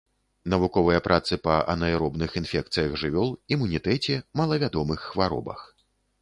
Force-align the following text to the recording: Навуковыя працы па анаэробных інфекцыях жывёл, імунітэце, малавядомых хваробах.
Навуковыя 0.51 1.01
працы 1.07 1.37
па 1.47 1.57
анаэробных 1.73 2.37
інфекцыях 2.41 2.97
жывёл, 3.03 3.29
імунітэце, 3.57 4.17
малавядомых 4.43 4.99
хваробах. 5.13 5.61